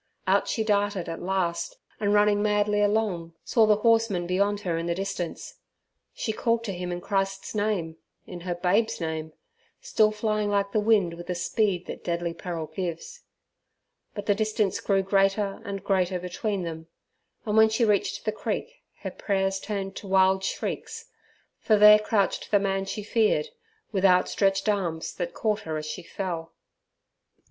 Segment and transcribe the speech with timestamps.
[0.25, 4.87] Out she darted at last, and running madly along, saw the horseman beyond her in
[4.87, 5.59] the distance.
[6.11, 9.31] She called to him in Christ's name, in her babe's name,
[9.79, 13.21] still flying like the wind with the speed that deadly peril gives.
[14.15, 16.87] But the distance grew greater and greater between them,
[17.45, 21.11] and when she reached the creek her prayers turned to wild shrieks,
[21.59, 23.49] for there crouched the man she feared,
[23.91, 26.53] with outstretched arms that caught her as she fell.